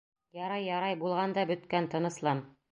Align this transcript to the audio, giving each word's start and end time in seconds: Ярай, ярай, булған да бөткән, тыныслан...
Ярай, 0.37 0.65
ярай, 0.69 0.97
булған 1.03 1.37
да 1.37 1.45
бөткән, 1.53 1.93
тыныслан... 1.95 2.47